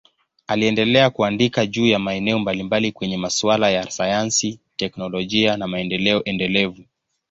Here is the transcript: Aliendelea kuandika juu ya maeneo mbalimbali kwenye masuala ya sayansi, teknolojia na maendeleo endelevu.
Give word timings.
Aliendelea 0.47 1.09
kuandika 1.09 1.65
juu 1.65 1.85
ya 1.87 1.99
maeneo 1.99 2.39
mbalimbali 2.39 2.91
kwenye 2.91 3.17
masuala 3.17 3.69
ya 3.69 3.91
sayansi, 3.91 4.59
teknolojia 4.75 5.57
na 5.57 5.67
maendeleo 5.67 6.21
endelevu. 6.25 6.83